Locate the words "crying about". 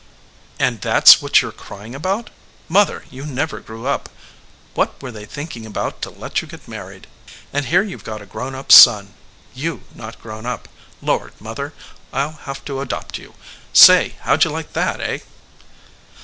1.55-2.31